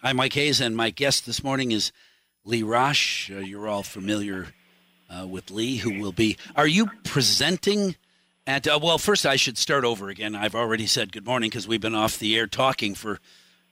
[0.00, 1.90] I'm Mike Hayes, and my guest this morning is
[2.44, 3.32] Lee Rasch.
[3.32, 4.46] Uh, you're all familiar
[5.10, 6.36] uh, with Lee, who will be.
[6.54, 7.96] Are you presenting
[8.46, 8.68] at?
[8.68, 10.36] Uh, well, first I should start over again.
[10.36, 13.18] I've already said good morning because we've been off the air talking for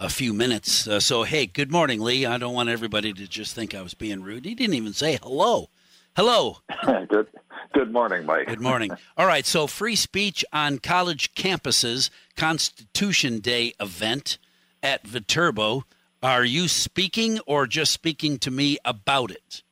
[0.00, 0.88] a few minutes.
[0.88, 2.26] Uh, so hey, good morning, Lee.
[2.26, 4.44] I don't want everybody to just think I was being rude.
[4.44, 5.70] He didn't even say hello.
[6.16, 6.58] Hello.
[7.08, 7.28] good.
[7.74, 8.48] Good morning, Mike.
[8.48, 8.90] Good morning.
[9.16, 9.46] All right.
[9.46, 14.38] So free speech on college campuses, Constitution Day event
[14.82, 15.84] at Viterbo.
[16.22, 19.62] Are you speaking or just speaking to me about it?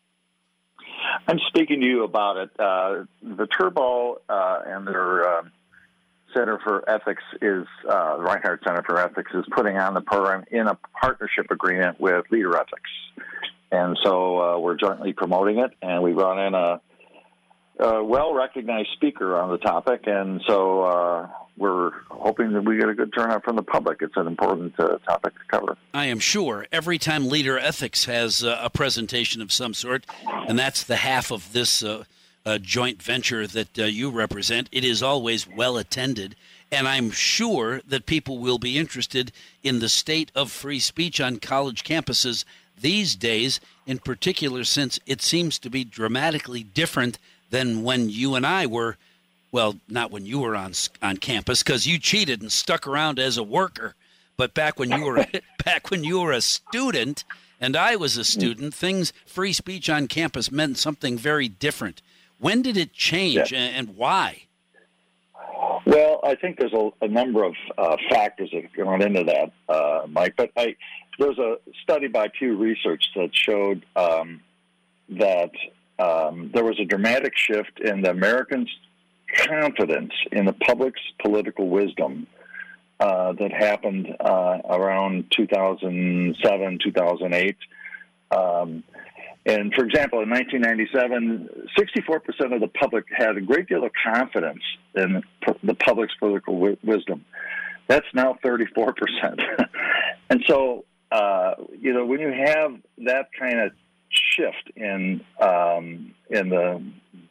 [1.27, 2.51] I'm speaking to you about it.
[2.59, 5.43] Uh, Viterbo uh, and their uh,
[6.33, 10.69] Center for Ethics is uh, Reinhart Center for Ethics is putting on the program in
[10.69, 12.91] a partnership agreement with Leader Ethics,
[13.73, 15.73] and so uh, we're jointly promoting it.
[15.83, 16.81] And we brought in a,
[17.79, 22.95] well recognized speaker on the topic, and so uh, we're hoping that we get a
[22.95, 23.99] good turnout from the public.
[24.01, 25.77] It's an important uh, topic to cover.
[25.95, 26.67] I am sure.
[26.73, 30.07] Every time Leader Ethics has uh, a presentation of some sort,
[30.49, 32.05] and that's the half of this uh,
[32.45, 36.37] uh joint venture that you represent, it is always well attended.
[36.71, 39.31] And I'm sure that people will be interested
[39.63, 42.45] in the state of free speech on college campuses
[42.79, 47.19] these days, in particular, since it seems to be dramatically different
[47.51, 48.97] than when you and I were
[49.53, 53.39] well, not when you were on on campus because you cheated and stuck around as
[53.39, 53.95] a worker.
[54.37, 55.25] But back when you were
[55.65, 57.25] back when you were a student
[57.61, 62.03] and I was a student, things free speech on campus meant something very different.
[62.39, 63.59] When did it change yeah.
[63.59, 64.43] and, and, why?
[65.87, 70.07] Well, I think there's a, a number of uh, factors that go into that, uh,
[70.07, 70.35] Mike.
[70.37, 70.77] But I,
[71.19, 74.43] there's a study by Pew Research that showed um,
[75.09, 75.53] that
[75.99, 78.71] um, there was a dramatic shift in the Americans'
[79.35, 82.27] confidence in the public's political wisdom
[83.01, 87.57] uh, that happened uh, around 2007, 2008.
[88.31, 88.83] Um,
[89.45, 94.63] and for example, in 1997, 64% of the public had a great deal of confidence
[94.95, 95.23] in
[95.63, 97.25] the public's political wi- wisdom.
[97.87, 98.97] That's now 34%.
[100.31, 103.73] and so, uh, you know, when you have that kind of
[104.11, 106.83] shift in um, in the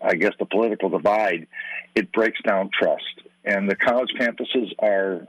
[0.02, 1.48] I guess the political divide,
[1.96, 3.22] it breaks down trust.
[3.44, 5.28] And the college campuses are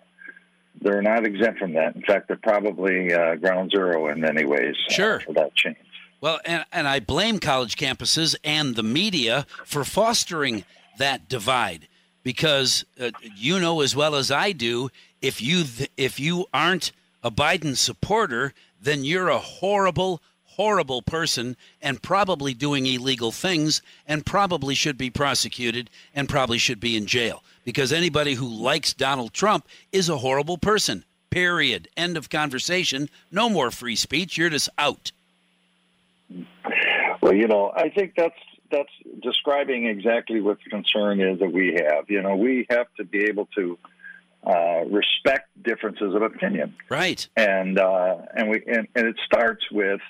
[0.81, 1.97] they're not exempt from that.
[1.97, 5.17] In fact, they're probably uh, ground zero in many ways uh, sure.
[5.17, 5.77] Uh, for that change.
[6.21, 10.65] Well, and, and I blame college campuses and the media for fostering
[10.99, 11.89] that divide
[12.23, 14.91] because uh, you know as well as I do
[15.21, 16.93] if you th- if you aren't
[17.23, 20.23] a Biden supporter, then you're a horrible,
[20.57, 26.81] horrible person and probably doing illegal things and probably should be prosecuted and probably should
[26.81, 31.05] be in jail because anybody who likes Donald Trump is a horrible person.
[31.31, 31.89] Period.
[31.97, 33.11] End of conversation.
[33.31, 34.39] No more free speech.
[34.39, 35.13] You're just out.
[37.21, 38.39] Well, you know, I think that's
[38.71, 42.09] that's describing exactly what the concern is that we have.
[42.09, 43.79] You know, we have to be able to
[44.47, 47.29] uh, respect differences of opinion, right?
[47.37, 50.01] And uh, and we and, and it starts with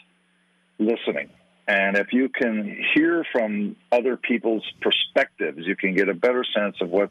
[0.79, 1.31] listening.
[1.69, 6.77] And if you can hear from other people's perspectives, you can get a better sense
[6.81, 7.11] of what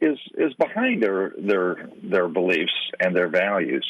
[0.00, 3.86] is is behind their their their beliefs and their values.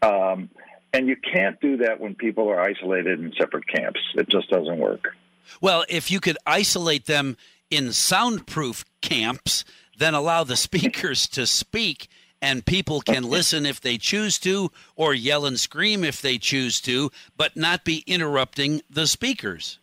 [0.00, 0.48] Um,
[0.92, 4.00] and you can't do that when people are isolated in separate camps.
[4.14, 5.14] It just doesn't work.
[5.60, 7.36] Well, if you could isolate them
[7.70, 9.64] in soundproof camps,
[9.98, 12.08] then allow the speakers to speak
[12.42, 16.80] and people can listen if they choose to or yell and scream if they choose
[16.82, 19.78] to, but not be interrupting the speakers.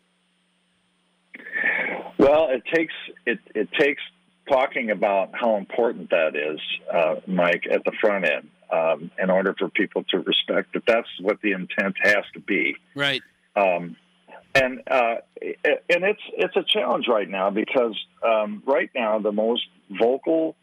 [2.18, 2.94] Well, it takes
[3.26, 4.02] it, it takes
[4.48, 6.60] talking about how important that is,
[6.94, 11.08] uh, Mike, at the front end, um, in order for people to respect that that's
[11.22, 12.76] what the intent has to be.
[12.94, 13.22] Right.
[13.56, 13.96] Um,
[14.54, 19.64] and uh, and it's it's a challenge right now because um, right now the most
[19.90, 20.56] vocal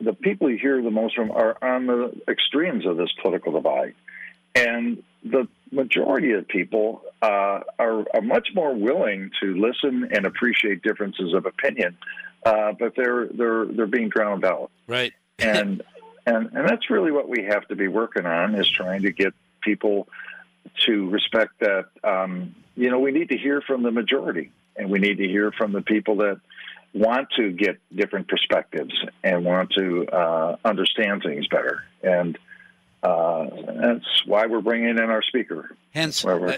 [0.00, 3.94] the people you hear the most from are on the extremes of this political divide.
[4.54, 10.82] And the majority of people uh, are, are, much more willing to listen and appreciate
[10.82, 11.96] differences of opinion,
[12.44, 14.70] uh, but they're they're they're being drowned out.
[14.88, 15.12] Right.
[15.38, 15.82] and
[16.26, 19.34] and and that's really what we have to be working on is trying to get
[19.60, 20.08] people
[20.86, 21.86] to respect that.
[22.02, 25.52] Um, you know, we need to hear from the majority, and we need to hear
[25.52, 26.40] from the people that
[26.92, 28.92] want to get different perspectives
[29.22, 31.84] and want to uh, understand things better.
[32.02, 32.38] And
[33.02, 33.46] uh,
[33.80, 35.76] that's why we're bringing in our speaker.
[35.92, 36.56] Hence, uh,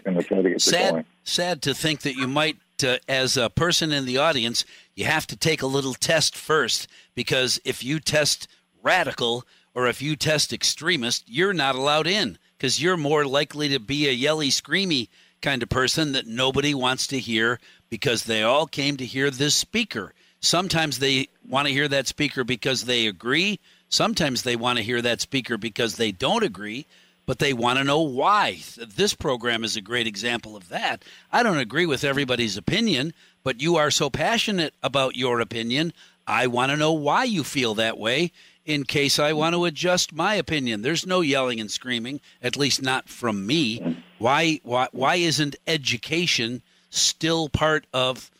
[0.59, 4.65] sad, sad to think that you might, uh, as a person in the audience,
[4.95, 8.49] you have to take a little test first because if you test
[8.83, 9.45] radical
[9.75, 14.09] or if you test extremist, you're not allowed in because you're more likely to be
[14.09, 15.09] a yelly, screamy
[15.43, 17.59] kind of person that nobody wants to hear
[17.91, 20.15] because they all came to hear this speaker.
[20.41, 23.61] Sometimes they want to hear that speaker because they agree.
[23.89, 26.87] Sometimes they want to hear that speaker because they don't agree,
[27.27, 28.59] but they want to know why.
[28.77, 31.05] This program is a great example of that.
[31.31, 33.13] I don't agree with everybody's opinion,
[33.45, 35.93] but you are so passionate about your opinion.
[36.27, 38.33] I want to know why you feel that way
[38.65, 40.83] in case I want to adjust my opinion.
[40.83, 44.03] There's no yelling and screaming, at least not from me.
[44.23, 48.31] Why why why isn't education still part of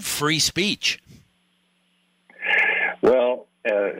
[0.00, 1.02] free speech?
[3.02, 3.90] Well, uh,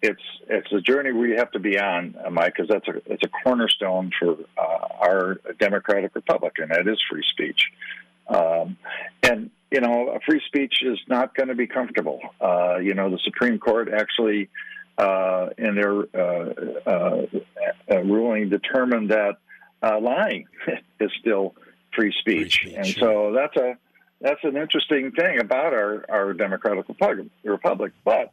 [0.00, 3.22] it's it's a journey we have to be on, uh, Mike, because that's a it's
[3.24, 7.60] a cornerstone for uh, our democratic republic, and that is free speech.
[8.26, 8.78] Um,
[9.22, 12.20] and you know, free speech is not going to be comfortable.
[12.40, 14.48] Uh, you know, the Supreme Court actually,
[14.96, 16.54] uh, in their uh,
[16.86, 17.26] uh,
[17.92, 19.36] uh ruling, determined that
[19.82, 20.46] lying
[21.00, 21.54] is still
[21.94, 22.60] free speech.
[22.62, 23.76] free speech, and so that's a
[24.20, 26.86] that's an interesting thing about our our democratic
[27.44, 28.32] republic, but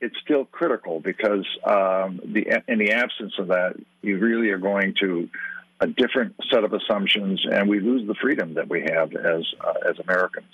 [0.00, 4.94] it's still critical because um, the in the absence of that, you really are going
[5.00, 5.28] to
[5.80, 9.88] a different set of assumptions, and we lose the freedom that we have as uh,
[9.88, 10.46] as Americans.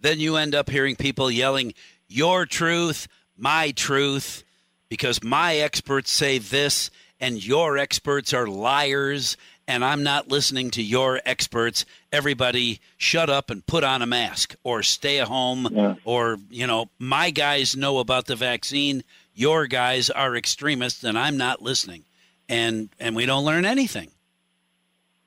[0.00, 1.74] Then you end up hearing people yelling,
[2.06, 4.44] "Your truth, my truth,"
[4.88, 9.36] because my experts say this, and your experts are liars,
[9.68, 11.84] and I'm not listening to your experts.
[12.10, 15.94] Everybody, shut up and put on a mask, or stay at home, yeah.
[16.04, 19.04] or you know, my guys know about the vaccine.
[19.34, 22.04] Your guys are extremists, and I'm not listening,
[22.48, 24.10] and and we don't learn anything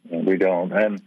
[0.09, 0.71] we don't.
[0.71, 1.01] And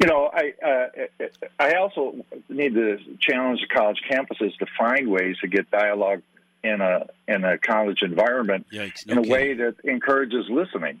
[0.00, 1.26] you know, I uh,
[1.58, 6.22] I also need to challenge the college campuses to find ways to get dialogue
[6.62, 11.00] in a in a college environment Yikes, no in a way that encourages listening.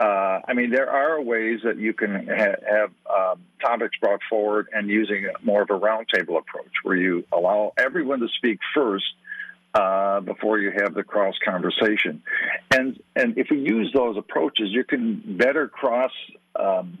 [0.00, 4.68] Uh, I mean, there are ways that you can ha- have um, topics brought forward
[4.72, 9.04] and using more of a roundtable approach, where you allow everyone to speak first
[9.74, 12.22] uh, before you have the cross conversation.
[12.70, 16.12] And and if we use those approaches, you can better cross
[16.56, 16.98] um,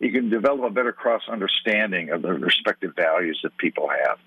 [0.00, 4.18] you can develop a better cross understanding of the respective values that people have.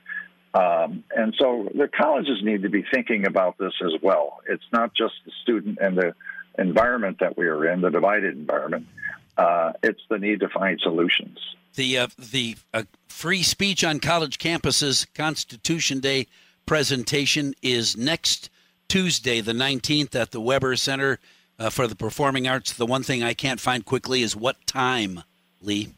[0.53, 4.41] Um, and so the colleges need to be thinking about this as well.
[4.47, 6.13] It's not just the student and the
[6.57, 8.87] environment that we are in, the divided environment.
[9.37, 11.37] Uh, it's the need to find solutions.
[11.75, 16.27] The uh, the uh, free speech on college campuses Constitution Day
[16.65, 18.49] presentation is next
[18.87, 21.19] Tuesday, the 19th, at the Weber Center
[21.57, 22.73] uh, for the Performing Arts.
[22.73, 25.23] The one thing I can't find quickly is what time,
[25.61, 25.93] Lee?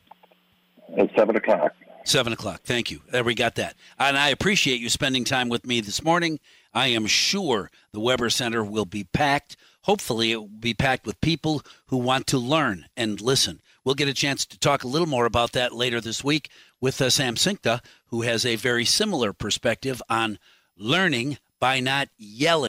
[0.96, 1.74] At 7 o'clock.
[2.06, 2.62] 7 o'clock.
[2.64, 3.02] Thank you.
[3.10, 3.76] There we got that.
[3.98, 6.40] And I appreciate you spending time with me this morning.
[6.74, 9.56] I am sure the Weber Center will be packed.
[9.84, 13.62] Hopefully, it will be packed with people who want to learn and listen.
[13.84, 16.50] We'll get a chance to talk a little more about that later this week
[16.80, 20.40] with uh, Sam Sinkta, who has a very similar perspective on
[20.78, 22.62] learning by not yelling.